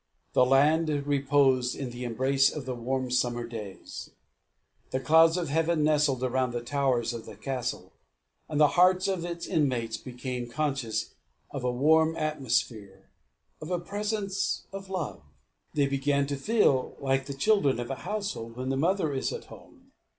The 0.33 0.47
land 0.47 0.89
reposed 1.05 1.75
in 1.75 1.91
the 1.91 2.05
embrace 2.05 2.51
of 2.51 2.65
the 2.65 2.73
warm 2.73 3.11
summer 3.11 3.45
days. 3.45 4.09
The 4.89 4.99
clouds 4.99 5.37
of 5.37 5.49
heaven 5.49 5.83
nestled 5.83 6.23
around 6.23 6.53
the 6.53 6.63
towers 6.63 7.13
of 7.13 7.27
the 7.27 7.35
castle; 7.35 7.93
and 8.49 8.59
the 8.59 8.69
hearts 8.79 9.07
of 9.07 9.23
its 9.23 9.45
inmates 9.45 9.97
became 9.97 10.49
conscious 10.49 11.13
of 11.51 11.63
a 11.63 11.71
warm 11.71 12.15
atmosphere 12.15 13.11
of 13.61 13.69
a 13.69 13.77
presence 13.77 14.63
of 14.73 14.89
love. 14.89 15.21
They 15.75 15.85
began 15.85 16.25
to 16.25 16.35
feel 16.35 16.97
like 16.99 17.27
the 17.27 17.35
children 17.35 17.79
of 17.79 17.91
a 17.91 17.95
household, 18.01 18.55
when 18.57 18.69
the 18.69 18.77
mother 18.77 19.13
is 19.13 19.31
at 19.31 19.45
home. 19.53 19.91